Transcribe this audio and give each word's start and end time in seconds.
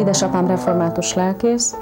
Édesapám 0.00 0.46
református 0.46 1.14
lelkész, 1.14 1.76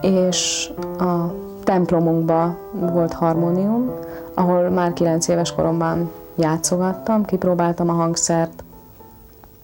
és 0.00 0.70
a 0.98 1.34
templomunkban 1.64 2.56
volt 2.72 3.12
harmónium, 3.12 3.90
ahol 4.34 4.68
már 4.68 4.92
9 4.92 5.28
éves 5.28 5.52
koromban 5.52 6.10
játszogattam, 6.34 7.24
kipróbáltam 7.24 7.88
a 7.88 7.92
hangszert. 7.92 8.64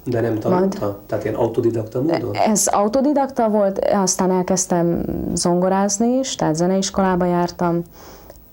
De 0.05 0.21
nem 0.21 0.39
tanulta? 0.39 0.79
Majd, 0.81 0.97
Tehát 1.07 1.25
ilyen 1.25 1.37
autodidakta 1.37 2.03
módon? 2.03 2.35
Ez 2.35 2.67
autodidakta 2.67 3.49
volt, 3.49 3.79
aztán 3.79 4.31
elkezdtem 4.31 5.03
zongorázni 5.35 6.19
is, 6.19 6.35
tehát 6.35 6.55
zeneiskolába 6.55 7.25
jártam, 7.25 7.83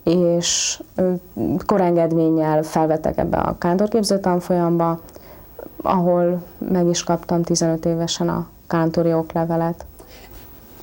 és 0.04 0.82
korengedménnyel 1.66 2.64
felvettek 2.64 3.18
ebbe 3.18 3.38
a 3.38 3.56
kántorképző 3.58 4.20
tanfolyamba, 4.20 5.00
ahol 5.82 6.42
meg 6.72 6.88
is 6.88 7.04
kaptam 7.04 7.42
15 7.42 7.86
évesen 7.86 8.30
a 8.30 8.48
kántori 8.68 9.14
oklevelet. 9.14 9.86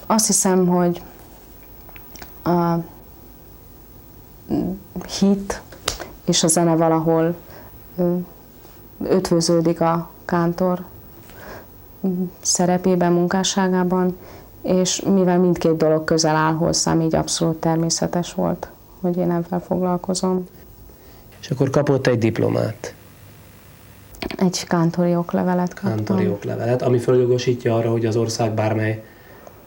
Azt 0.06 0.26
hiszem, 0.26 0.66
hogy 0.66 1.02
a 2.44 2.74
hit 5.18 5.62
és 6.24 6.42
a 6.42 6.48
zene 6.48 6.76
valahol 6.76 7.34
ötvöződik 9.02 9.80
a 9.80 10.10
kántor 10.24 10.84
szerepében, 12.40 13.12
munkásságában, 13.12 14.16
és 14.62 15.00
mivel 15.00 15.38
mindkét 15.38 15.76
dolog 15.76 16.04
közel 16.04 16.36
áll 16.36 16.52
hozzám, 16.52 17.00
így 17.00 17.14
abszolút 17.14 17.56
természetes 17.56 18.34
volt, 18.34 18.68
hogy 19.00 19.16
én 19.16 19.30
ebben 19.30 19.60
foglalkozom. 19.60 20.46
És 21.40 21.50
akkor 21.50 21.70
kapott 21.70 22.06
egy 22.06 22.18
diplomát. 22.18 22.94
Egy 24.44 24.66
kántori 24.66 25.16
oklevelet 25.16 25.74
kaptam. 25.74 25.94
Kántori 25.94 26.28
oklevelet, 26.28 26.82
ami 26.82 26.98
följogosítja 26.98 27.74
arra, 27.74 27.90
hogy 27.90 28.06
az 28.06 28.16
ország 28.16 28.52
bármely 28.52 29.04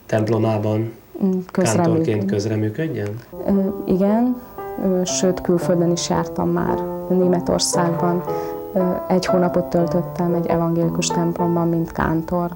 templomában 0.06 0.92
mm, 1.24 1.40
kántorként 1.46 2.26
közreműködjen? 2.26 3.08
Igen, 3.86 4.42
sőt 5.06 5.42
külföldön 5.42 5.92
is 5.92 6.10
jártam 6.10 6.50
már, 6.50 6.80
Németországban. 7.10 8.24
Egy 9.08 9.26
hónapot 9.26 9.66
töltöttem 9.66 10.34
egy 10.34 10.46
evangélikus 10.46 11.08
templomban, 11.08 11.68
mint 11.68 11.92
kántor. 11.92 12.56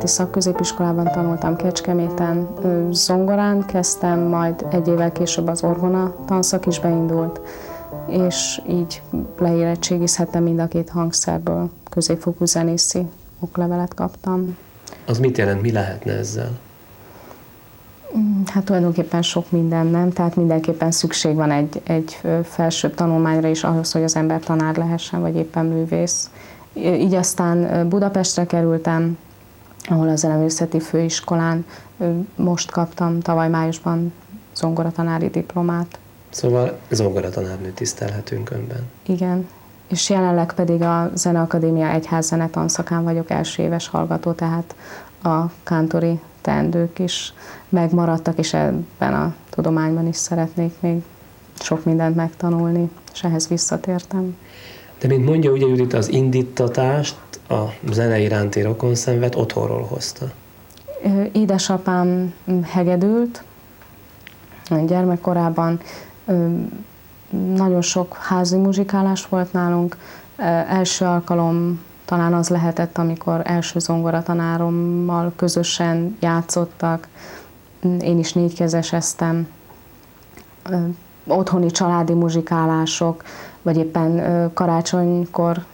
Zeneművészeti 0.00 0.06
Szakközépiskolában 0.06 1.12
tanultam 1.12 1.56
Kecskeméten, 1.56 2.48
zongorán 2.90 3.66
kezdtem, 3.66 4.20
majd 4.20 4.66
egy 4.70 4.88
évvel 4.88 5.12
később 5.12 5.48
az 5.48 5.62
orgona 5.62 6.14
tanszak 6.26 6.66
is 6.66 6.80
beindult, 6.80 7.40
és 8.08 8.60
így 8.68 9.02
leérettségizhettem 9.38 10.42
mind 10.42 10.58
a 10.58 10.66
két 10.68 10.88
hangszerből, 10.88 11.70
középfokú 11.90 12.44
zenészi 12.44 13.06
oklevelet 13.40 13.94
kaptam. 13.94 14.56
Az 15.06 15.18
mit 15.18 15.38
jelent, 15.38 15.62
mi 15.62 15.72
lehetne 15.72 16.12
ezzel? 16.12 16.50
Mm, 18.16 18.42
hát 18.46 18.64
tulajdonképpen 18.64 19.22
sok 19.22 19.50
minden 19.50 19.86
nem, 19.86 20.10
tehát 20.10 20.36
mindenképpen 20.36 20.90
szükség 20.90 21.34
van 21.34 21.50
egy, 21.50 21.80
egy 21.84 22.20
felsőbb 22.44 22.94
tanulmányra 22.94 23.48
is 23.48 23.64
ahhoz, 23.64 23.92
hogy 23.92 24.02
az 24.02 24.16
ember 24.16 24.40
tanár 24.40 24.76
lehessen, 24.76 25.20
vagy 25.20 25.36
éppen 25.36 25.66
művész. 25.66 26.30
Így 26.74 27.14
aztán 27.14 27.88
Budapestre 27.88 28.46
kerültem, 28.46 29.18
ahol 29.90 30.08
a 30.08 30.16
zeneművészeti 30.16 30.80
főiskolán 30.80 31.64
most 32.36 32.70
kaptam 32.70 33.20
tavaly 33.20 33.48
májusban 33.48 34.12
zongoratanári 34.54 35.28
diplomát. 35.28 35.98
Szóval 36.30 36.78
zongoratanárnő 36.90 37.70
tisztelhetünk 37.70 38.50
önben. 38.50 38.82
Igen, 39.06 39.48
és 39.88 40.10
jelenleg 40.10 40.52
pedig 40.52 40.82
a 40.82 41.10
Zeneakadémia 41.14 41.90
Egyház 41.90 42.26
zenetanszakán 42.26 43.04
vagyok 43.04 43.30
első 43.30 43.62
éves 43.62 43.88
hallgató, 43.88 44.32
tehát 44.32 44.74
a 45.22 45.40
kántori 45.62 46.20
teendők 46.40 46.98
is 46.98 47.34
megmaradtak, 47.68 48.38
és 48.38 48.54
ebben 48.54 49.14
a 49.14 49.34
tudományban 49.50 50.06
is 50.06 50.16
szeretnék 50.16 50.74
még 50.80 51.02
sok 51.54 51.84
mindent 51.84 52.16
megtanulni, 52.16 52.90
és 53.12 53.24
ehhez 53.24 53.48
visszatértem. 53.48 54.36
De 55.00 55.08
mint 55.08 55.24
mondja 55.24 55.50
ugye 55.50 55.66
Judit, 55.66 55.92
az 55.92 56.08
indítatást, 56.08 57.16
a 57.50 57.74
zene 57.90 58.18
iránti 58.18 58.62
rokonszenvet 58.62 59.34
otthonról 59.34 59.82
hozta. 59.82 60.26
Édesapám 61.32 62.34
hegedült, 62.62 63.42
gyermekkorában 64.86 65.80
nagyon 67.54 67.82
sok 67.82 68.16
házi 68.16 68.56
muzsikálás 68.56 69.26
volt 69.26 69.52
nálunk. 69.52 69.96
Első 70.68 71.04
alkalom 71.04 71.80
talán 72.04 72.34
az 72.34 72.48
lehetett, 72.48 72.98
amikor 72.98 73.40
első 73.44 73.78
zongoratanárommal 73.78 75.32
közösen 75.36 76.16
játszottak. 76.20 77.08
Én 78.00 78.18
is 78.18 78.32
négykezeseztem. 78.32 79.48
Otthoni 81.26 81.70
családi 81.70 82.12
muzsikálások, 82.12 83.24
vagy 83.62 83.76
éppen 83.76 84.50
karácsonykor 84.54 85.64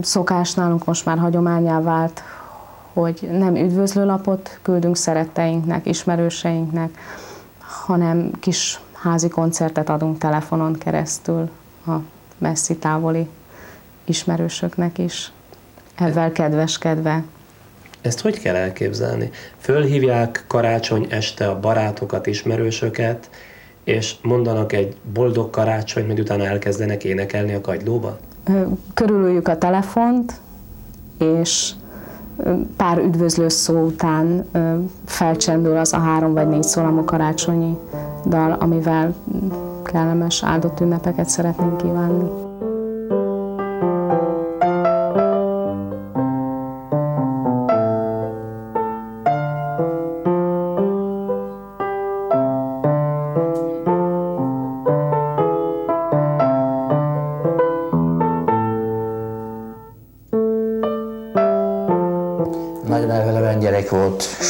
szokás 0.00 0.54
nálunk 0.54 0.84
most 0.84 1.04
már 1.04 1.18
hagyományá 1.18 1.80
vált, 1.80 2.22
hogy 2.92 3.28
nem 3.30 3.56
üdvözlőlapot 3.56 4.58
küldünk 4.62 4.96
szeretteinknek, 4.96 5.86
ismerőseinknek, 5.86 6.98
hanem 7.58 8.30
kis 8.40 8.80
házi 8.92 9.28
koncertet 9.28 9.88
adunk 9.88 10.18
telefonon 10.18 10.72
keresztül 10.72 11.50
a 11.86 11.92
messzi 12.38 12.76
távoli 12.76 13.28
ismerősöknek 14.04 14.98
is. 14.98 15.32
Ezzel 15.94 16.32
kedveskedve. 16.32 17.22
Ezt 18.00 18.20
hogy 18.20 18.40
kell 18.40 18.54
elképzelni? 18.54 19.30
Fölhívják 19.58 20.44
karácsony 20.46 21.06
este 21.10 21.48
a 21.48 21.60
barátokat, 21.60 22.26
ismerősöket, 22.26 23.30
és 23.84 24.14
mondanak 24.22 24.72
egy 24.72 24.96
boldog 25.12 25.50
karácsony, 25.50 26.06
majd 26.06 26.20
utána 26.20 26.44
elkezdenek 26.44 27.04
énekelni 27.04 27.54
a 27.54 27.60
kagylóba? 27.60 28.18
Körülüljük 28.94 29.48
a 29.48 29.58
telefont, 29.58 30.40
és 31.18 31.72
pár 32.76 32.98
üdvözlő 32.98 33.48
szó 33.48 33.84
után 33.84 34.44
felcsendül 35.04 35.76
az 35.76 35.92
a 35.92 35.98
három 35.98 36.32
vagy 36.32 36.48
négy 36.48 36.62
szólamú 36.62 37.04
karácsonyi 37.04 37.78
dal, 38.26 38.52
amivel 38.52 39.14
kellemes 39.82 40.42
áldott 40.44 40.80
ünnepeket 40.80 41.28
szeretnénk 41.28 41.76
kívánni. 41.76 42.43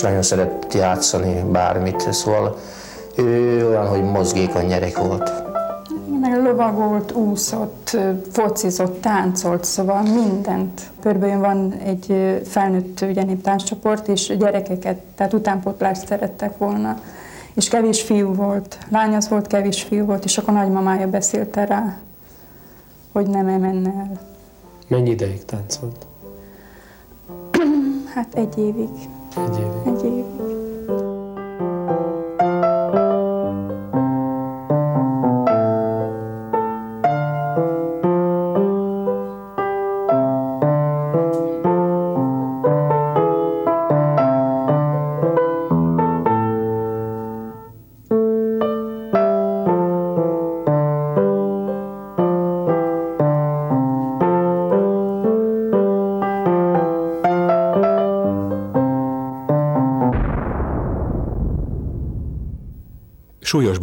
Nagyon 0.02 0.22
szeretett 0.22 0.74
játszani 0.74 1.42
bármit, 1.50 2.12
szóval 2.12 2.56
ő 3.16 3.68
olyan, 3.68 3.88
hogy 3.88 4.02
mozgékony 4.02 4.66
gyerek 4.66 4.98
volt. 4.98 5.32
Meg 6.20 6.42
lovagolt, 6.42 7.12
úszott, 7.12 7.96
focizott, 8.32 9.00
táncolt, 9.00 9.64
szóval 9.64 10.02
mindent. 10.02 10.80
Körbejön 11.00 11.40
van 11.40 11.72
egy 11.72 12.40
felnőtt 12.44 13.00
ugye, 13.00 13.24
tánccsoport, 13.42 14.08
és 14.08 14.36
gyerekeket, 14.38 14.96
tehát 15.14 15.32
utánpótlást 15.32 16.06
szerettek 16.06 16.58
volna. 16.58 17.00
És 17.54 17.68
kevés 17.68 18.02
fiú 18.02 18.34
volt, 18.34 18.78
lány 18.90 19.14
az 19.14 19.28
volt, 19.28 19.46
kevés 19.46 19.82
fiú 19.82 20.04
volt, 20.04 20.24
és 20.24 20.38
akkor 20.38 20.54
nagymamája 20.54 21.08
beszélte 21.08 21.64
rá, 21.64 21.98
hogy 23.12 23.26
nem 23.26 23.46
menne 23.46 23.88
el. 23.88 24.20
Mennyi 24.88 25.10
ideig 25.10 25.44
táncolt? 25.44 26.06
hát 28.14 28.34
egy 28.34 28.58
évig. 28.58 28.88
Egy 29.36 29.58
évig. 29.58 29.86
Egy 29.86 30.43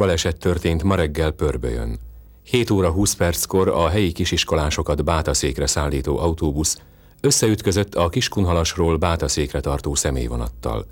baleset 0.02 0.38
történt 0.38 0.84
ma 0.84 0.96
reggel 0.96 1.32
Pörbölyön. 1.32 2.00
7 2.44 2.70
óra 2.70 2.92
20 2.92 3.14
perckor 3.14 3.68
a 3.68 3.90
helyi 3.90 4.12
kisiskolásokat 4.12 5.04
Bátaszékre 5.04 5.68
szállító 5.68 6.20
autóbusz 6.20 6.78
összeütközött 7.20 7.96
a 7.96 8.10
Kiskunhalasról 8.10 8.98
Bátaszékre 8.98 9.60
tartó 9.60 9.96
személyvonattal. 9.96 10.86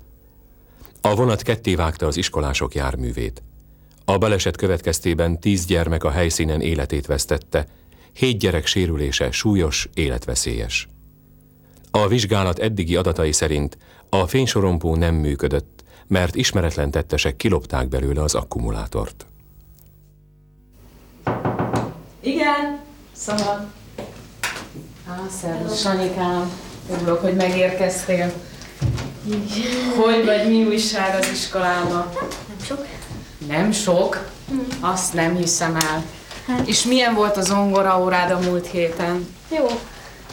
A 1.00 1.14
vonat 1.14 1.42
ketté 1.42 1.74
vágta 1.74 2.06
az 2.06 2.16
iskolások 2.16 2.74
járművét. 2.74 3.42
A 4.04 4.18
baleset 4.18 4.56
következtében 4.56 5.40
tíz 5.40 5.66
gyermek 5.66 6.04
a 6.04 6.10
helyszínen 6.10 6.60
életét 6.60 7.06
vesztette, 7.06 7.66
hét 8.12 8.38
gyerek 8.38 8.66
sérülése 8.66 9.30
súlyos, 9.30 9.88
életveszélyes. 9.94 10.88
A 11.90 12.06
vizsgálat 12.06 12.58
eddigi 12.58 12.96
adatai 12.96 13.32
szerint 13.32 13.78
a 14.08 14.26
fénysorompó 14.26 14.96
nem 14.96 15.14
működött, 15.14 15.79
mert 16.10 16.34
ismeretlen 16.34 16.90
tettesek 16.90 17.36
kilopták 17.36 17.88
belőle 17.88 18.22
az 18.22 18.34
akkumulátort. 18.34 19.26
Igen, 22.20 22.78
szabad. 23.12 23.66
Á, 25.08 25.20
szervusz, 25.40 25.80
Sanyikám. 25.80 26.50
Örülök, 26.92 27.20
hogy 27.20 27.34
megérkeztél. 27.34 28.32
Hogy 29.96 30.24
vagy, 30.24 30.48
mi 30.48 30.64
újság 30.64 31.18
az 31.20 31.30
iskolában? 31.32 32.06
Nem 32.48 32.58
sok. 32.62 32.86
Nem 33.48 33.72
sok? 33.72 34.30
Azt 34.80 35.14
nem 35.14 35.36
hiszem 35.36 35.76
el. 35.76 36.04
És 36.64 36.84
milyen 36.84 37.14
volt 37.14 37.36
az 37.36 37.46
zongora 37.46 38.02
órád 38.02 38.30
a 38.30 38.38
múlt 38.38 38.66
héten? 38.66 39.34
Jó. 39.56 39.66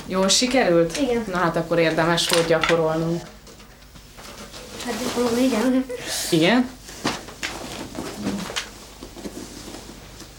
Jól 0.05 0.27
sikerült? 0.27 0.97
Igen. 0.97 1.23
Na 1.31 1.37
hát 1.37 1.55
akkor 1.55 1.79
érdemes 1.79 2.29
volt 2.29 2.47
gyakorolnunk. 2.47 3.21
Hát 4.87 4.95
gyakorolni, 5.03 5.43
igen. 5.43 5.85
Igen? 6.29 6.69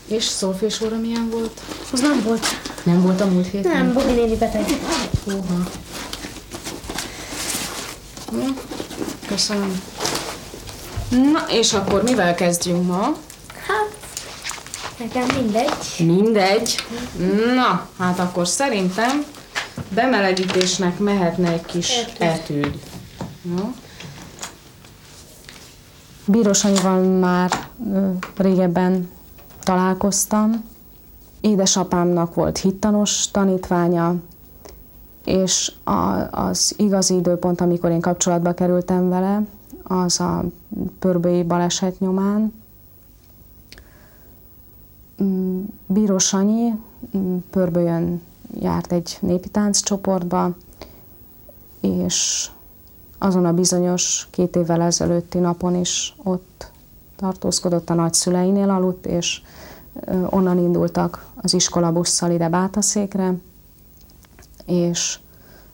És 0.06 0.24
szolfés 0.24 0.80
óra 0.80 0.96
milyen 0.96 1.30
volt? 1.30 1.60
Az 1.92 2.00
nem 2.00 2.22
volt. 2.24 2.46
Nem 2.82 3.02
volt 3.02 3.20
a 3.20 3.26
múlt 3.26 3.46
héten? 3.50 3.72
Nem, 3.72 3.92
Bobi 3.92 4.12
néni 4.12 4.36
beteg. 4.36 4.64
Húha. 5.24 5.70
Köszönöm. 9.26 9.82
Na, 11.08 11.44
és 11.50 11.72
akkor 11.72 12.02
mivel 12.02 12.34
kezdjünk 12.34 12.86
ma? 12.86 13.16
Hát, 13.66 13.90
nekem 14.98 15.26
mindegy. 15.36 15.72
Mindegy. 15.98 16.76
Na, 17.54 17.88
hát 17.98 18.18
akkor 18.18 18.48
szerintem 18.48 19.24
bemelegítésnek 19.88 20.98
mehetne 20.98 21.52
egy 21.52 21.64
kis 21.64 21.88
Etűd. 21.90 22.16
etűd. 22.22 22.78
No. 23.42 23.70
Bíros 26.30 26.64
Anyival 26.64 27.02
már 27.02 27.50
régebben 28.36 29.08
találkoztam. 29.62 30.64
Édesapámnak 31.40 32.34
volt 32.34 32.58
hittanos 32.58 33.30
tanítványa, 33.30 34.14
és 35.24 35.72
az 36.30 36.74
igazi 36.76 37.14
időpont, 37.14 37.60
amikor 37.60 37.90
én 37.90 38.00
kapcsolatba 38.00 38.52
kerültem 38.52 39.08
vele, 39.08 39.42
az 39.82 40.20
a 40.20 40.44
pörbői 40.98 41.42
baleset 41.42 42.00
nyomán. 42.00 42.52
Mm, 45.22 45.62
Bíró 45.86 46.18
Sanyi 46.18 46.74
mm, 47.16 47.36
Pörbölyön 47.50 48.22
járt 48.60 48.92
egy 48.92 49.18
népi 49.20 49.48
tánccsoportba, 49.48 50.54
és 51.80 52.50
azon 53.18 53.44
a 53.44 53.52
bizonyos 53.52 54.28
két 54.30 54.56
évvel 54.56 54.80
ezelőtti 54.80 55.38
napon 55.38 55.74
is 55.74 56.16
ott 56.22 56.70
tartózkodott 57.16 57.90
a 57.90 57.94
nagyszüleinél 57.94 58.70
aludt, 58.70 59.06
és 59.06 59.40
onnan 60.30 60.58
indultak 60.58 61.26
az 61.34 61.54
iskolabusszal 61.54 62.30
ide 62.30 62.48
Bátaszékre, 62.48 63.34
és 64.66 65.18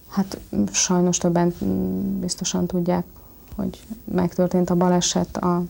hát 0.09 0.39
sajnos 0.73 1.19
többen 1.19 1.55
mm, 1.65 2.21
biztosan 2.21 2.67
tudják, 2.67 3.05
hogy 3.57 3.83
megtörtént 4.05 4.71
a 4.71 4.75
baleset, 4.75 5.37
a 5.37 5.63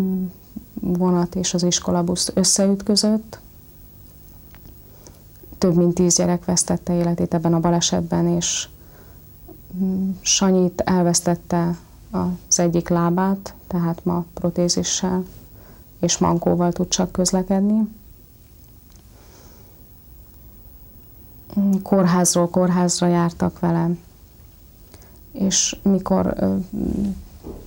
mm, 0.00 0.24
vonat 0.80 1.34
és 1.34 1.54
az 1.54 1.62
iskolabusz 1.62 2.30
összeütközött. 2.34 3.38
Több 5.58 5.74
mint 5.74 5.94
tíz 5.94 6.14
gyerek 6.14 6.44
vesztette 6.44 6.94
életét 6.94 7.34
ebben 7.34 7.54
a 7.54 7.60
balesetben, 7.60 8.26
és 8.26 8.68
Sanyit 10.20 10.80
elvesztette 10.80 11.76
az 12.10 12.58
egyik 12.58 12.88
lábát, 12.88 13.54
tehát 13.66 14.04
ma 14.04 14.24
protézissel 14.34 15.24
és 15.98 16.18
mankóval 16.18 16.72
tud 16.72 16.88
csak 16.88 17.12
közlekedni. 17.12 17.88
Kórházról 21.82 22.48
kórházra 22.48 23.06
jártak 23.06 23.58
vele, 23.58 23.90
és 25.32 25.76
mikor 25.82 26.34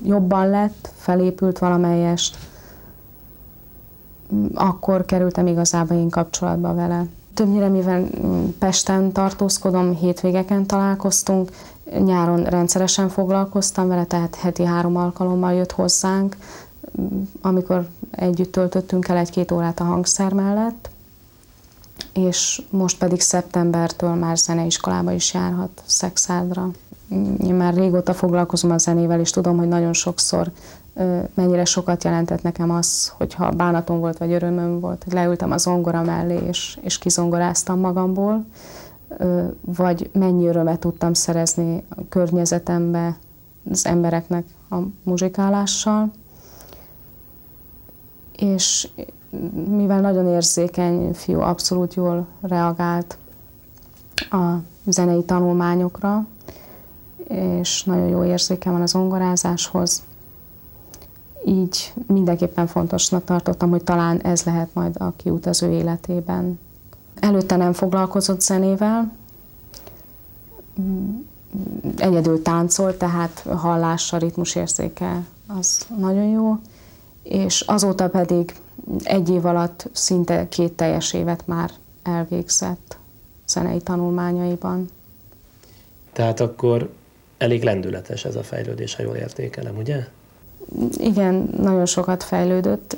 jobban 0.04 0.50
lett, 0.50 0.92
felépült 0.96 1.60
valamelyest, 1.60 2.38
akkor 4.54 5.06
kerültem 5.06 5.48
igazából 5.48 5.98
én 5.98 6.10
kapcsolatba 6.10 6.74
vele. 6.74 7.06
Többnyire, 7.34 7.68
mivel 7.68 8.08
Pesten 8.60 9.12
tartózkodom, 9.12 9.96
hétvégeken 9.96 10.66
találkoztunk, 10.66 11.52
nyáron 11.98 12.44
rendszeresen 12.44 13.10
foglalkoztam 13.10 13.88
vele, 13.88 14.06
tehát 14.06 14.36
heti 14.36 14.64
három 14.64 14.96
alkalommal 14.96 15.54
jött 15.54 15.72
hozzánk, 15.72 16.36
amikor 17.42 17.88
együtt 18.12 18.52
töltöttünk 18.52 19.08
el 19.08 19.18
egy-két 19.18 19.52
órát 19.52 19.80
a 19.80 19.84
hangszer 19.84 20.34
mellett, 20.34 20.90
és 22.14 22.62
most 22.70 22.98
pedig 22.98 23.22
szeptembertől 23.22 24.14
már 24.14 24.38
zeneiskolába 24.38 25.12
is 25.12 25.34
járhat 25.34 25.82
Szexádra. 25.86 26.70
Én 27.44 27.54
már 27.54 27.74
régóta 27.74 28.14
foglalkozom 28.14 28.72
a 28.72 28.78
zenével, 28.78 29.20
és 29.20 29.30
tudom, 29.30 29.58
hogy 29.58 29.68
nagyon 29.68 29.94
sokszor 29.94 30.52
mennyire 31.34 31.66
sokat 31.66 32.04
jelentett 32.04 32.42
nekem 32.42 32.72
az, 32.72 33.14
hogyha 33.18 33.50
bánatom 33.50 34.00
volt, 34.00 34.18
vagy 34.18 34.32
örömöm 34.32 34.80
volt, 34.80 35.04
hogy 35.04 35.14
leültem 35.14 35.52
a 35.52 35.58
zongora 35.58 36.02
mellé, 36.02 36.40
és, 36.48 36.78
és 36.82 36.98
kizongoráztam 36.98 37.80
magamból, 37.80 38.46
vagy 39.62 40.10
mennyi 40.14 40.48
örömet 40.48 40.80
tudtam 40.80 41.14
szerezni 41.14 41.84
a 41.90 42.02
környezetembe 42.10 43.18
az 43.70 43.86
embereknek 43.86 44.46
a 44.70 44.78
muzsikálással. 45.04 46.12
És 48.36 48.90
mivel 49.68 50.02
nagyon 50.02 50.28
érzékeny 50.28 51.14
fiú, 51.14 51.40
abszolút 51.40 51.94
jól 51.94 52.28
reagált 52.42 53.18
a 54.30 54.56
zenei 54.86 55.24
tanulmányokra, 55.24 56.26
és 57.28 57.84
nagyon 57.84 58.08
jó 58.08 58.24
érzéke 58.24 58.70
van 58.70 58.82
az 58.82 58.90
zongorázáshoz. 58.90 60.04
Így 61.46 61.94
mindenképpen 62.08 62.68
fontosnak 62.68 63.24
tartottam, 63.24 63.70
hogy 63.70 63.84
talán 63.84 64.22
ez 64.22 64.44
lehet 64.44 64.74
majd 64.74 64.96
a 65.00 65.14
kiút 65.16 65.46
az 65.46 65.64
ő 65.64 65.72
életében. 65.72 66.60
Előtte 67.20 67.56
nem 67.56 67.74
foglalkozott 67.74 68.42
zenével, 68.42 69.12
egyedül 71.98 72.42
táncol, 72.42 72.98
tehát 72.98 73.46
hallása, 73.56 74.18
ritmusérzéke 74.18 75.24
az 75.48 75.88
nagyon 75.98 76.28
jó, 76.28 76.58
és 77.24 77.62
azóta 77.62 78.10
pedig 78.10 78.54
egy 79.04 79.30
év 79.30 79.46
alatt 79.46 79.90
szinte 79.92 80.48
két 80.48 80.74
teljes 80.74 81.14
évet 81.14 81.48
már 81.48 81.72
elvégzett 82.04 82.98
zenei 83.48 83.82
tanulmányaiban. 83.82 84.90
Tehát 86.14 86.40
akkor 86.40 86.90
elég 87.38 87.64
lendületes 87.64 88.26
ez 88.26 88.36
a 88.36 88.44
fejlődés, 88.44 88.96
ha 88.96 89.04
jól 89.04 89.16
értékelem, 89.16 89.78
ugye? 89.78 90.08
Igen, 90.98 91.50
nagyon 91.58 91.86
sokat 91.86 92.24
fejlődött. 92.24 92.98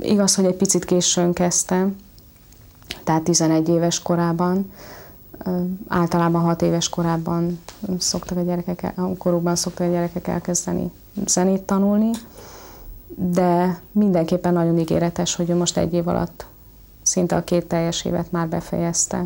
Igaz, 0.00 0.34
hogy 0.34 0.44
egy 0.44 0.54
picit 0.54 0.84
későn 0.84 1.32
kezdte, 1.32 1.88
tehát 3.08 3.22
11 3.22 3.68
éves 3.68 4.02
korában. 4.02 4.72
Általában 5.88 6.42
6 6.42 6.62
éves 6.62 6.88
korában 6.88 7.60
szoktak 7.98 8.38
a 8.38 8.42
gyerekek, 8.42 8.94
korukban 9.18 9.56
szoktak 9.56 9.86
a 9.86 9.90
gyerekek 9.90 10.26
elkezdeni 10.26 10.90
zenét 11.26 11.62
tanulni, 11.62 12.10
de 13.08 13.80
mindenképpen 13.92 14.52
nagyon 14.52 14.78
ígéretes, 14.78 15.34
hogy 15.34 15.50
ő 15.50 15.54
most 15.54 15.76
egy 15.76 15.92
év 15.92 16.08
alatt 16.08 16.46
szinte 17.02 17.36
a 17.36 17.44
két 17.44 17.66
teljes 17.66 18.04
évet 18.04 18.32
már 18.32 18.48
befejezte. 18.48 19.24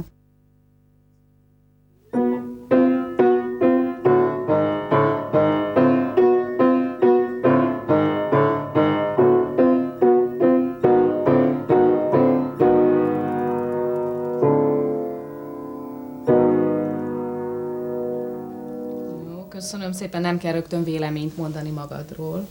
Köszönöm 19.92 20.10
szépen, 20.10 20.20
nem 20.20 20.38
kell 20.38 20.52
rögtön 20.52 20.84
véleményt 20.84 21.36
mondani 21.36 21.70
magadról. 21.70 22.48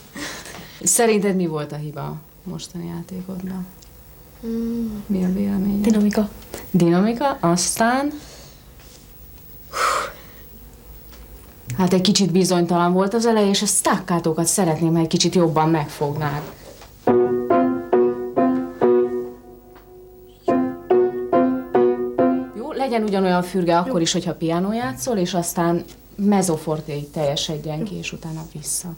Szerinted 0.82 1.36
mi 1.36 1.46
volt 1.46 1.72
a 1.72 1.76
hiba 1.76 2.16
mostani 2.42 2.86
játékodban? 2.86 3.66
Mi 5.06 5.24
a 5.24 5.32
véleményed? 5.32 5.80
Dinamika. 5.80 6.28
Dinamika, 6.70 7.36
aztán... 7.40 8.12
Hát 11.76 11.92
egy 11.92 12.00
kicsit 12.00 12.32
bizonytalan 12.32 12.92
volt 12.92 13.14
az 13.14 13.26
eleje, 13.26 13.48
és 13.48 13.62
a 13.62 13.66
staccatókat 13.66 14.46
szeretném, 14.46 14.94
ha 14.94 15.00
egy 15.00 15.06
kicsit 15.06 15.34
jobban 15.34 15.70
megfognád. 15.70 16.42
Jó, 22.56 22.72
legyen 22.72 23.02
ugyanolyan 23.02 23.42
fürge 23.42 23.78
akkor 23.78 24.00
is, 24.00 24.12
hogyha 24.12 24.34
piano 24.34 24.72
játszol, 24.72 25.16
és 25.16 25.34
aztán 25.34 25.84
mezzofortéig 26.16 27.10
teljesedjen 27.10 27.84
ki, 27.84 27.94
és 27.94 28.12
utána 28.12 28.42
vissza. 28.52 28.88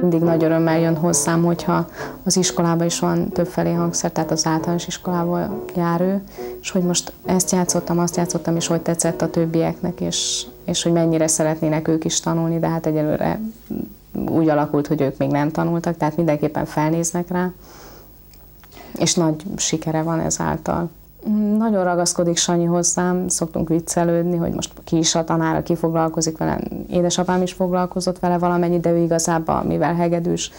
Mindig 0.00 0.20
nagy 0.20 0.44
örömmel 0.44 0.78
jön 0.78 0.96
hozzám, 0.96 1.44
hogyha 1.44 1.88
az 2.22 2.36
iskolában 2.36 2.86
is 2.86 2.98
van 2.98 3.28
többfelé 3.28 3.72
hangszer, 3.72 4.12
tehát 4.12 4.30
az 4.30 4.46
általános 4.46 4.86
iskolában 4.86 5.64
jár 5.76 6.00
ő, 6.00 6.22
és 6.60 6.70
hogy 6.70 6.82
most 6.82 7.12
ezt 7.24 7.50
játszottam, 7.50 7.98
azt 7.98 8.16
játszottam, 8.16 8.56
és 8.56 8.66
hogy 8.66 8.80
tetszett 8.80 9.22
a 9.22 9.30
többieknek, 9.30 10.00
és, 10.00 10.46
és 10.64 10.82
hogy 10.82 10.92
mennyire 10.92 11.26
szeretnének 11.26 11.88
ők 11.88 12.04
is 12.04 12.20
tanulni, 12.20 12.58
de 12.58 12.68
hát 12.68 12.86
egyelőre 12.86 13.40
úgy 14.28 14.48
alakult, 14.48 14.86
hogy 14.86 15.00
ők 15.00 15.16
még 15.16 15.30
nem 15.30 15.50
tanultak, 15.50 15.96
tehát 15.96 16.16
mindenképpen 16.16 16.64
felnéznek 16.64 17.28
rá, 17.28 17.52
és 18.98 19.14
nagy 19.14 19.42
sikere 19.56 20.02
van 20.02 20.20
ezáltal. 20.20 20.90
Nagyon 21.58 21.84
ragaszkodik 21.84 22.36
Sanyi 22.36 22.64
hozzám, 22.64 23.28
szoktunk 23.28 23.68
viccelődni, 23.68 24.36
hogy 24.36 24.52
most 24.52 24.72
ki 24.84 24.96
is 24.96 25.14
a 25.14 25.24
tanára, 25.24 25.62
ki 25.62 25.74
foglalkozik 25.74 26.38
vele. 26.38 26.60
Édesapám 26.90 27.42
is 27.42 27.52
foglalkozott 27.52 28.18
vele 28.18 28.38
valamennyit, 28.38 28.80
de 28.80 28.90
ő 28.90 28.96
igazából, 28.96 29.62
mivel 29.62 29.94
hegedűs, 29.94 30.50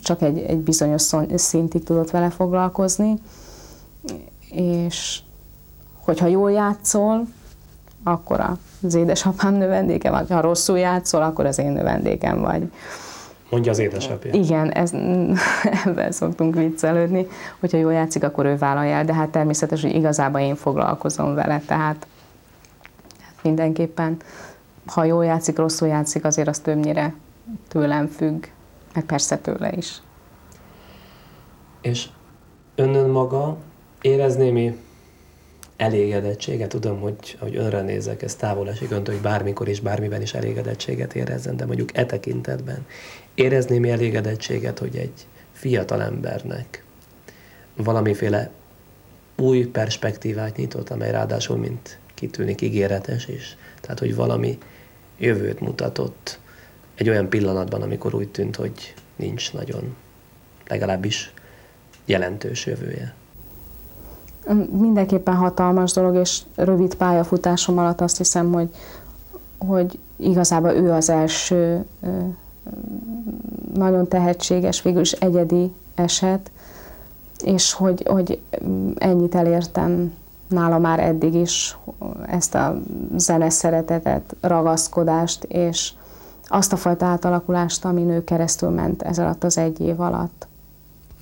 csak 0.00 0.22
egy, 0.22 0.38
egy 0.38 0.58
bizonyos 0.58 1.02
szintig 1.34 1.82
tudott 1.82 2.10
vele 2.10 2.30
foglalkozni. 2.30 3.14
És 4.50 5.20
hogyha 6.00 6.26
jól 6.26 6.50
játszol, 6.50 7.26
akkor 8.04 8.40
az 8.82 8.94
édesapám 8.94 9.54
növendéke 9.54 10.10
vagy, 10.10 10.30
ha 10.30 10.40
rosszul 10.40 10.78
játszol, 10.78 11.22
akkor 11.22 11.46
az 11.46 11.58
én 11.58 11.70
növendékem 11.72 12.40
vagy. 12.40 12.70
Mondja 13.54 13.72
az 13.72 13.78
édesapja. 13.78 14.32
Igen, 14.32 14.70
ez, 14.70 14.92
ebben 15.84 16.12
szoktunk 16.12 16.54
viccelődni, 16.54 17.26
hogyha 17.60 17.78
jól 17.78 17.92
játszik, 17.92 18.24
akkor 18.24 18.44
ő 18.46 18.56
vállalja 18.56 18.94
el, 18.94 19.04
de 19.04 19.14
hát 19.14 19.28
természetes, 19.28 19.82
hogy 19.82 19.94
igazából 19.94 20.40
én 20.40 20.54
foglalkozom 20.54 21.34
vele, 21.34 21.62
tehát 21.66 22.06
hát 23.30 23.42
mindenképpen, 23.42 24.16
ha 24.86 25.04
jól 25.04 25.24
játszik, 25.24 25.56
rosszul 25.56 25.88
játszik, 25.88 26.24
azért 26.24 26.48
az 26.48 26.58
többnyire 26.58 27.14
tőlem 27.68 28.06
függ, 28.06 28.44
meg 28.94 29.04
persze 29.04 29.38
tőle 29.38 29.72
is. 29.72 30.02
És 31.80 32.08
önön 32.74 33.10
maga 33.10 33.56
érez 34.00 34.36
némi 34.36 34.78
elégedettséget, 35.76 36.68
tudom, 36.68 37.00
hogy, 37.00 37.36
hogy 37.38 37.56
önre 37.56 37.82
nézek, 37.82 38.22
ez 38.22 38.34
távol 38.34 38.68
esik 38.68 38.90
öntől, 38.90 39.14
hogy 39.14 39.24
bármikor 39.24 39.68
és 39.68 39.80
bármiben 39.80 40.22
is 40.22 40.34
elégedettséget 40.34 41.14
érezzen, 41.14 41.56
de 41.56 41.66
mondjuk 41.66 41.96
e 41.96 42.06
tekintetben 42.06 42.86
érez 43.34 43.66
némi 43.66 43.90
elégedettséget, 43.90 44.78
hogy 44.78 44.96
egy 44.96 45.26
fiatal 45.52 46.02
embernek 46.02 46.84
valamiféle 47.76 48.50
új 49.36 49.66
perspektívát 49.66 50.56
nyitott, 50.56 50.90
amely 50.90 51.10
ráadásul, 51.10 51.56
mint 51.56 51.98
kitűnik, 52.14 52.60
ígéretes 52.60 53.28
is. 53.28 53.56
Tehát, 53.80 53.98
hogy 53.98 54.14
valami 54.14 54.58
jövőt 55.18 55.60
mutatott 55.60 56.38
egy 56.94 57.08
olyan 57.08 57.28
pillanatban, 57.28 57.82
amikor 57.82 58.14
úgy 58.14 58.28
tűnt, 58.28 58.56
hogy 58.56 58.94
nincs 59.16 59.52
nagyon, 59.52 59.96
legalábbis 60.68 61.32
jelentős 62.04 62.66
jövője. 62.66 63.14
Mindenképpen 64.70 65.34
hatalmas 65.34 65.92
dolog, 65.92 66.14
és 66.14 66.42
rövid 66.54 66.94
pályafutásom 66.94 67.78
alatt 67.78 68.00
azt 68.00 68.16
hiszem, 68.16 68.52
hogy, 68.52 68.68
hogy 69.58 69.98
igazából 70.16 70.70
ő 70.70 70.90
az 70.90 71.10
első 71.10 71.84
nagyon 73.74 74.08
tehetséges, 74.08 74.82
végül 74.82 75.00
is 75.00 75.12
egyedi 75.12 75.72
eset, 75.94 76.50
és 77.44 77.72
hogy, 77.72 78.06
hogy 78.08 78.40
ennyit 78.98 79.34
elértem 79.34 80.12
nála 80.48 80.78
már 80.78 81.00
eddig 81.00 81.34
is, 81.34 81.78
ezt 82.26 82.54
a 82.54 82.76
zene 83.16 83.50
szeretetet, 83.50 84.36
ragaszkodást, 84.40 85.44
és 85.44 85.92
azt 86.48 86.72
a 86.72 86.76
fajta 86.76 87.06
átalakulást, 87.06 87.84
amin 87.84 88.10
ő 88.10 88.24
keresztül 88.24 88.68
ment 88.68 89.02
ez 89.02 89.18
alatt 89.18 89.44
az 89.44 89.58
egy 89.58 89.80
év 89.80 90.00
alatt, 90.00 90.46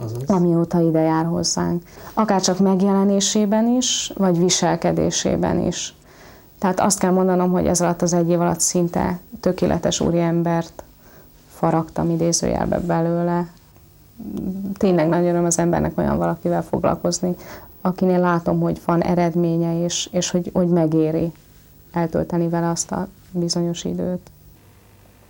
Azaz. 0.03 0.23
amióta 0.27 0.81
ide 0.81 1.01
jár 1.01 1.25
hozzánk. 1.25 1.83
Akár 2.15 2.41
csak 2.41 2.59
megjelenésében 2.59 3.69
is, 3.69 4.13
vagy 4.17 4.39
viselkedésében 4.39 5.67
is. 5.67 5.95
Tehát 6.59 6.81
azt 6.81 6.99
kell 6.99 7.11
mondanom, 7.11 7.51
hogy 7.51 7.67
ez 7.67 7.81
alatt 7.81 8.03
az 8.03 8.13
egy 8.13 8.29
év 8.29 8.41
alatt 8.41 8.61
szinte 8.61 9.19
tökéletes 9.41 10.01
úriembert 10.01 10.83
faragtam 11.55 12.11
idézőjelbe 12.11 12.79
belőle. 12.79 13.49
Tényleg 14.77 15.09
nagy 15.09 15.25
öröm 15.25 15.45
az 15.45 15.59
embernek 15.59 15.99
olyan 15.99 16.17
valakivel 16.17 16.63
foglalkozni, 16.63 17.35
akinél 17.81 18.19
látom, 18.19 18.61
hogy 18.61 18.81
van 18.85 19.03
eredménye, 19.03 19.85
és, 19.85 20.09
és 20.13 20.31
hogy, 20.31 20.51
hogy 20.53 20.69
megéri 20.69 21.33
eltölteni 21.93 22.49
vele 22.49 22.71
azt 22.71 22.91
a 22.91 23.09
bizonyos 23.31 23.85
időt. 23.85 24.31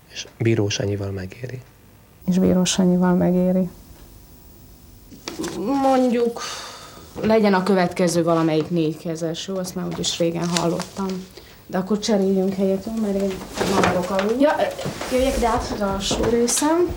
És 0.09 0.27
bírósanyival 0.39 1.11
megéri. 1.11 1.63
És 2.25 2.39
bírósanyival 2.39 3.15
megéri. 3.15 3.71
Mondjuk 5.59 6.41
legyen 7.21 7.55
a 7.55 7.63
következő 7.63 8.23
valamelyik 8.23 8.71
négykezes, 8.71 9.47
jó? 9.47 9.57
Azt 9.57 9.75
már 9.75 9.87
úgyis 9.87 10.19
régen 10.19 10.49
hallottam. 10.49 11.27
De 11.67 11.79
akkor 11.79 11.99
cseréljünk 11.99 12.55
helyet, 12.55 12.85
jó? 12.87 12.93
Mert 13.03 13.23
én 13.23 13.33
maradok 13.75 14.11
alul. 14.11 14.41
Ja, 14.41 14.57
jöjjek 15.13 15.39
de 15.39 15.47
át 15.47 15.73
az 15.75 15.81
alsó 15.81 16.25
részem. 16.31 16.89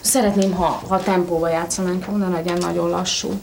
Szeretném, 0.00 0.52
ha, 0.52 0.82
ha 0.88 1.02
tempóba 1.02 1.48
játszanánk? 1.48 2.18
Ne 2.18 2.28
legyen 2.28 2.58
nagyon 2.58 2.88
lassú. 2.88 3.40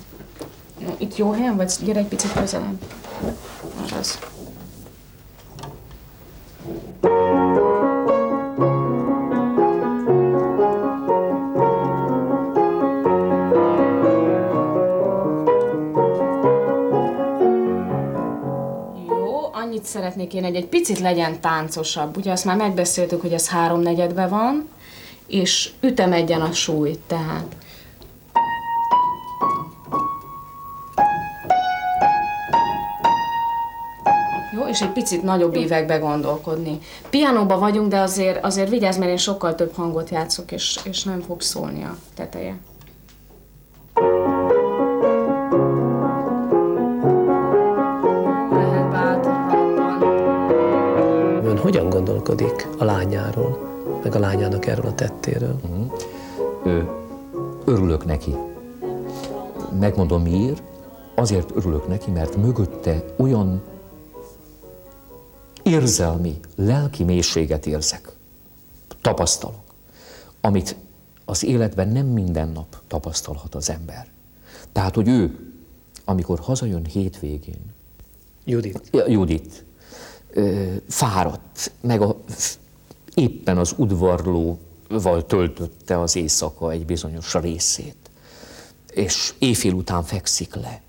Itt 0.97 1.15
jó 1.17 1.31
helyen 1.31 1.55
vagy? 1.55 1.73
Gyere 1.83 1.99
egy 1.99 2.05
picit 2.05 2.33
közelebb. 2.33 2.81
Az. 3.99 4.19
Annyit 19.77 19.89
szeretnék 19.89 20.33
én, 20.33 20.43
hogy 20.43 20.55
egy 20.55 20.65
picit 20.67 20.99
legyen 20.99 21.39
táncosabb. 21.39 22.17
Ugye 22.17 22.31
azt 22.31 22.45
már 22.45 22.55
megbeszéltük, 22.55 23.21
hogy 23.21 23.33
ez 23.33 23.49
háromnegyedben 23.49 24.29
van, 24.29 24.69
és 25.27 25.69
ütemedjen 25.81 26.41
a 26.41 26.51
súly, 26.51 26.97
tehát. 27.07 27.55
Jó, 34.53 34.67
és 34.67 34.81
egy 34.81 34.91
picit 34.91 35.23
nagyobb 35.23 35.55
évekbe 35.55 35.97
gondolkodni. 35.97 36.79
Pianóba 37.09 37.59
vagyunk, 37.59 37.89
de 37.89 37.99
azért, 37.99 38.43
azért 38.43 38.69
vigyázz, 38.69 38.97
mert 38.97 39.11
én 39.11 39.17
sokkal 39.17 39.55
több 39.55 39.73
hangot 39.75 40.09
játszok, 40.09 40.51
és, 40.51 40.79
és 40.83 41.03
nem 41.03 41.21
fog 41.21 41.41
szólni 41.41 41.83
a 41.83 41.97
teteje. 42.15 42.57
Ön 51.57 51.63
hogyan 51.63 51.89
gondolkodik 51.89 52.67
a 52.77 52.83
lányáról, 52.83 53.57
meg 54.03 54.15
a 54.15 54.19
lányának 54.19 54.65
erről 54.65 54.85
a 54.85 54.95
tettéről? 54.95 55.59
Ö, 56.63 56.81
örülök 57.65 58.05
neki. 58.05 58.35
Megmondom 59.79 60.21
miért. 60.21 60.63
Azért 61.15 61.51
örülök 61.55 61.87
neki, 61.87 62.11
mert 62.11 62.35
mögötte 62.35 63.03
olyan 63.15 63.61
érzelmi, 65.63 66.39
lelki 66.55 67.03
mélységet 67.03 67.65
érzek, 67.65 68.11
tapasztalok, 69.01 69.73
amit 70.41 70.75
az 71.25 71.43
életben 71.43 71.87
nem 71.87 72.05
minden 72.05 72.49
nap 72.49 72.77
tapasztalhat 72.87 73.55
az 73.55 73.69
ember. 73.69 74.07
Tehát, 74.71 74.95
hogy 74.95 75.07
ő, 75.07 75.51
amikor 76.05 76.39
hazajön 76.39 76.85
hétvégén, 76.85 77.61
Judit, 78.45 78.89
Judit 79.07 79.65
fáradt, 80.87 81.71
meg 81.81 82.01
a, 82.01 82.17
éppen 83.13 83.57
az 83.57 83.73
udvarlóval 83.77 85.25
töltötte 85.27 85.99
az 85.99 86.15
éjszaka 86.15 86.71
egy 86.71 86.85
bizonyos 86.85 87.33
részét, 87.33 88.09
és 88.89 89.33
éjfél 89.39 89.73
után 89.73 90.03
fekszik 90.03 90.55
le. 90.55 90.81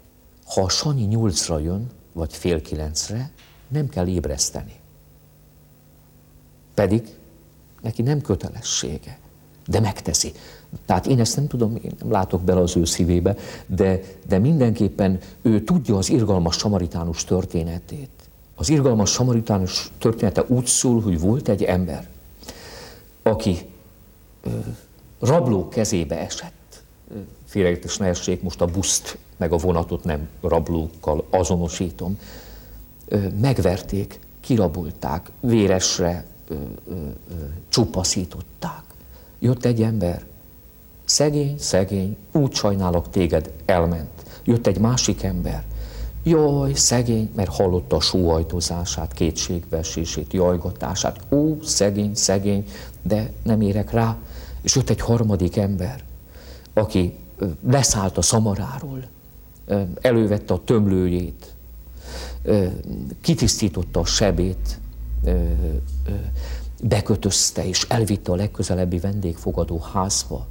Ha 0.44 0.60
a 0.60 0.68
Sanyi 0.68 1.04
nyolcra 1.04 1.58
jön, 1.58 1.86
vagy 2.12 2.32
fél 2.32 2.62
kilencre, 2.62 3.30
nem 3.68 3.88
kell 3.88 4.06
ébreszteni. 4.06 4.74
Pedig 6.74 7.02
neki 7.82 8.02
nem 8.02 8.20
kötelessége, 8.20 9.18
de 9.66 9.80
megteszi. 9.80 10.32
Tehát 10.86 11.06
én 11.06 11.20
ezt 11.20 11.36
nem 11.36 11.46
tudom, 11.46 11.76
én 11.76 11.92
nem 11.98 12.10
látok 12.10 12.42
bele 12.42 12.60
az 12.60 12.76
ő 12.76 12.84
szívébe, 12.84 13.36
de, 13.66 14.00
de 14.26 14.38
mindenképpen 14.38 15.18
ő 15.42 15.64
tudja 15.64 15.96
az 15.96 16.10
irgalmas 16.10 16.56
samaritánus 16.56 17.24
történetét. 17.24 18.17
Az 18.60 18.68
irgalmas 18.68 19.10
samaritánus 19.10 19.90
története 19.98 20.44
úgy 20.46 20.66
szól, 20.66 21.00
hogy 21.00 21.20
volt 21.20 21.48
egy 21.48 21.62
ember, 21.62 22.08
aki 23.22 23.58
rabló 25.20 25.68
kezébe 25.68 26.18
esett. 26.18 26.82
Félreértés 27.44 27.96
ne 27.96 28.06
essék, 28.06 28.42
most 28.42 28.60
a 28.60 28.66
buszt 28.66 29.18
meg 29.36 29.52
a 29.52 29.56
vonatot 29.56 30.04
nem 30.04 30.28
rablókkal 30.40 31.26
azonosítom. 31.30 32.18
Megverték, 33.40 34.18
kirabolták, 34.40 35.30
véresre 35.40 36.24
ö, 36.48 36.54
csupaszították. 37.68 38.82
Jött 39.38 39.64
egy 39.64 39.82
ember, 39.82 40.24
szegény, 41.04 41.58
szegény, 41.58 42.16
úgy 42.32 42.54
sajnálok 42.54 43.10
téged, 43.10 43.52
elment. 43.64 44.40
Jött 44.44 44.66
egy 44.66 44.78
másik 44.78 45.22
ember, 45.22 45.64
jaj, 46.28 46.72
szegény, 46.72 47.30
mert 47.34 47.54
hallotta 47.54 47.96
a 47.96 48.00
sóhajtozását, 48.00 49.12
kétségbeesését, 49.12 50.32
jajgatását. 50.32 51.20
Ó, 51.30 51.62
szegény, 51.62 52.14
szegény, 52.14 52.64
de 53.02 53.32
nem 53.42 53.60
érek 53.60 53.90
rá. 53.90 54.16
És 54.62 54.76
jött 54.76 54.90
egy 54.90 55.00
harmadik 55.00 55.56
ember, 55.56 56.04
aki 56.72 57.16
leszállt 57.66 58.18
a 58.18 58.22
szamaráról, 58.22 59.04
elővette 60.00 60.54
a 60.54 60.64
tömlőjét, 60.64 61.54
kitisztította 63.20 64.00
a 64.00 64.04
sebét, 64.04 64.80
bekötözte 66.82 67.66
és 67.66 67.86
elvitte 67.88 68.32
a 68.32 68.34
legközelebbi 68.34 68.98
vendégfogadó 68.98 69.78
házba, 69.92 70.46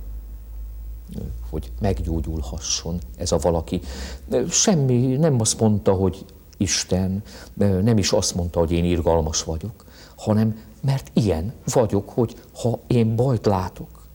hogy 1.50 1.72
meggyógyulhasson 1.82 3.00
ez 3.18 3.32
a 3.32 3.38
valaki. 3.38 3.82
Semmi, 4.50 5.16
nem 5.16 5.40
azt 5.40 5.60
mondta, 5.60 5.94
hogy 5.94 6.26
Isten, 6.58 7.24
nem 7.84 7.98
is 7.98 8.12
azt 8.12 8.36
mondta, 8.36 8.60
hogy 8.60 8.72
én 8.72 8.84
irgalmas 8.84 9.44
vagyok, 9.44 9.86
hanem 10.16 10.62
mert 10.82 11.12
ilyen 11.14 11.54
vagyok, 11.66 12.10
hogy 12.10 12.36
ha 12.62 12.80
én 12.88 13.16
bajt 13.16 13.46
látok, 13.46 14.08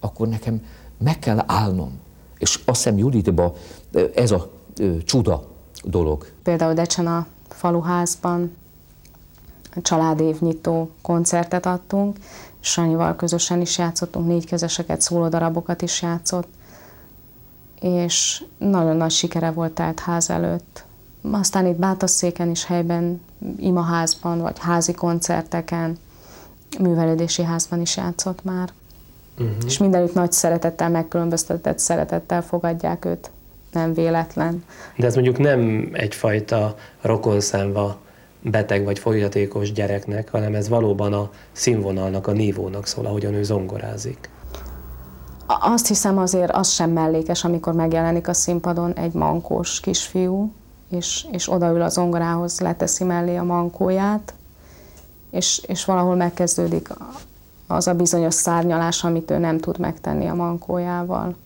akkor 0.00 0.28
nekem 0.28 0.64
meg 0.98 1.18
kell 1.18 1.44
állnom. 1.46 1.98
És 2.38 2.60
azt 2.64 2.82
hiszem 2.82 2.98
Juditba 2.98 3.54
ez 4.14 4.30
a 4.30 4.50
csuda 5.04 5.48
dolog. 5.84 6.26
Például 6.42 6.74
Decsen 6.74 7.06
a 7.06 7.26
faluházban 7.48 8.56
családévnyitó 9.82 10.90
koncertet 11.02 11.66
adtunk, 11.66 12.16
Sanyival 12.60 13.16
közösen 13.16 13.60
is 13.60 13.78
játszottunk, 13.78 14.26
négykezeseket, 14.26 15.00
szólódarabokat 15.00 15.82
is 15.82 16.02
játszott, 16.02 16.48
és 17.80 18.44
nagyon 18.58 18.96
nagy 18.96 19.10
sikere 19.10 19.50
volt 19.50 19.72
telt 19.72 20.00
ház 20.00 20.30
előtt. 20.30 20.84
Aztán 21.30 21.66
itt 21.66 21.76
Bátasszéken 21.76 22.50
is 22.50 22.64
helyben, 22.64 23.20
imaházban, 23.58 24.40
vagy 24.40 24.58
házi 24.58 24.92
koncerteken, 24.92 25.98
művelődési 26.78 27.42
házban 27.42 27.80
is 27.80 27.96
játszott 27.96 28.44
már. 28.44 28.68
Uh-huh. 29.38 29.56
És 29.66 29.78
mindenütt 29.78 30.14
nagy 30.14 30.32
szeretettel, 30.32 30.90
megkülönböztetett 30.90 31.78
szeretettel 31.78 32.42
fogadják 32.42 33.04
őt. 33.04 33.30
Nem 33.72 33.94
véletlen. 33.94 34.64
De 34.96 35.06
ez 35.06 35.14
mondjuk 35.14 35.38
nem 35.38 35.88
egyfajta 35.92 36.76
rokonszámba 37.00 37.98
beteg 38.42 38.84
vagy 38.84 38.98
fogyatékos 38.98 39.72
gyereknek, 39.72 40.30
hanem 40.30 40.54
ez 40.54 40.68
valóban 40.68 41.12
a 41.12 41.30
színvonalnak, 41.52 42.26
a 42.26 42.32
nívónak 42.32 42.86
szól, 42.86 43.06
ahogyan 43.06 43.34
ő 43.34 43.42
zongorázik. 43.42 44.30
Azt 45.46 45.86
hiszem 45.86 46.18
azért 46.18 46.50
az 46.50 46.68
sem 46.68 46.90
mellékes, 46.90 47.44
amikor 47.44 47.72
megjelenik 47.72 48.28
a 48.28 48.32
színpadon 48.32 48.92
egy 48.92 49.12
mankós 49.12 49.80
kisfiú, 49.80 50.52
és, 50.90 51.26
és 51.30 51.52
odaül 51.52 51.82
a 51.82 51.88
zongorához, 51.88 52.60
leteszi 52.60 53.04
mellé 53.04 53.36
a 53.36 53.44
mankóját, 53.44 54.34
és, 55.30 55.62
és 55.66 55.84
valahol 55.84 56.14
megkezdődik 56.14 56.88
az 57.66 57.86
a 57.86 57.94
bizonyos 57.94 58.34
szárnyalás, 58.34 59.04
amit 59.04 59.30
ő 59.30 59.38
nem 59.38 59.58
tud 59.58 59.78
megtenni 59.78 60.26
a 60.26 60.34
mankójával. 60.34 61.36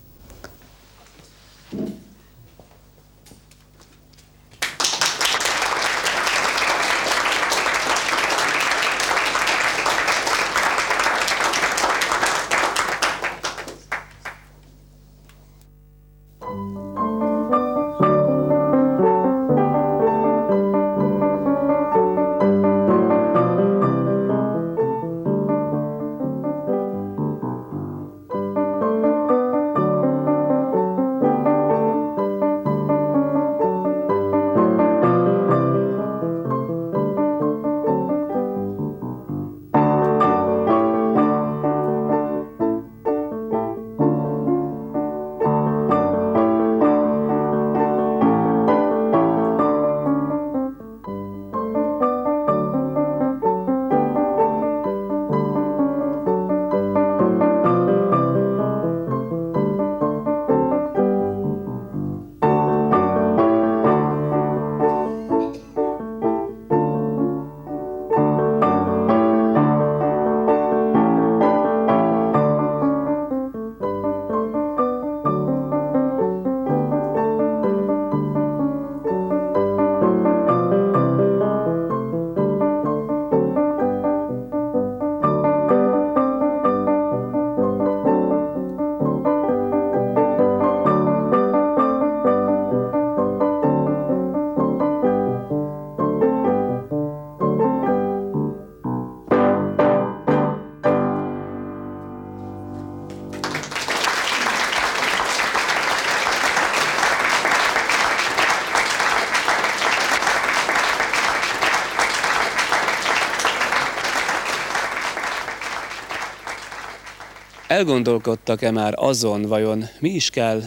Elgondolkodtak-e 117.75 118.71
már 118.71 118.93
azon, 118.97 119.43
vajon 119.43 119.85
mi 119.99 120.11
is 120.11 120.31
kell 120.31 120.63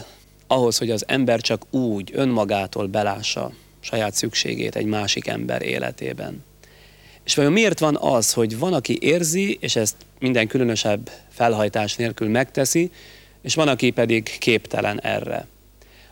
ahhoz, 0.46 0.78
hogy 0.78 0.90
az 0.90 1.04
ember 1.06 1.40
csak 1.40 1.74
úgy 1.74 2.10
önmagától 2.14 2.86
belássa 2.86 3.52
saját 3.80 4.14
szükségét 4.14 4.76
egy 4.76 4.86
másik 4.86 5.26
ember 5.26 5.62
életében? 5.62 6.44
És 7.24 7.34
vajon 7.34 7.52
miért 7.52 7.78
van 7.78 7.96
az, 7.96 8.32
hogy 8.32 8.58
van, 8.58 8.72
aki 8.72 8.98
érzi, 9.00 9.56
és 9.60 9.76
ezt 9.76 9.96
minden 10.18 10.46
különösebb 10.46 11.10
felhajtás 11.28 11.96
nélkül 11.96 12.28
megteszi, 12.28 12.90
és 13.42 13.54
van, 13.54 13.68
aki 13.68 13.90
pedig 13.90 14.38
képtelen 14.38 15.00
erre? 15.00 15.46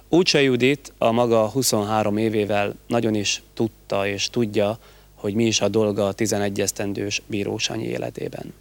Úcsa 0.09 0.39
Judit 0.39 0.93
a 0.99 1.11
maga 1.11 1.49
23 1.49 2.17
évével 2.17 2.75
nagyon 2.87 3.15
is 3.15 3.43
tudta 3.55 4.07
és 4.07 4.31
tudja, 4.31 4.79
hogy 5.15 5.35
mi 5.35 5.47
is 5.47 5.61
a 5.61 5.69
dolga 5.69 6.07
a 6.07 6.13
11 6.13 6.61
esztendős 6.61 7.23
bírósanyi 7.27 7.85
életében. 7.87 8.55